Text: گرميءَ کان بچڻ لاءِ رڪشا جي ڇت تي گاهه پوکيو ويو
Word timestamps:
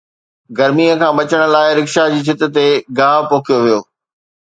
گرميءَ 0.57 0.99
کان 1.01 1.13
بچڻ 1.17 1.41
لاءِ 1.53 1.69
رڪشا 1.77 2.03
جي 2.13 2.19
ڇت 2.27 2.41
تي 2.55 2.67
گاهه 2.97 3.27
پوکيو 3.29 3.57
ويو 3.63 3.79